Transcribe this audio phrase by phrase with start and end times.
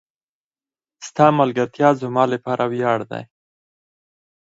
[1.07, 3.23] ستا ملګرتیا زما لپاره وياړ دی.